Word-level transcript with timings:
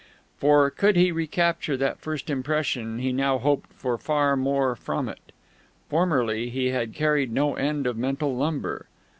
For, 0.35 0.71
could 0.71 0.95
he 0.95 1.11
recapture 1.11 1.77
that 1.77 1.99
first 1.99 2.31
impression, 2.31 2.97
he 2.97 3.13
now 3.13 3.37
hoped 3.37 3.71
for 3.71 3.99
far 3.99 4.35
more 4.35 4.75
from 4.75 5.07
it. 5.07 5.31
Formerly, 5.89 6.49
he 6.49 6.69
had 6.71 6.95
carried 6.95 7.31
no 7.31 7.53
end 7.53 7.85
of 7.85 7.97
mental 7.97 8.35
lumber. 8.35 8.87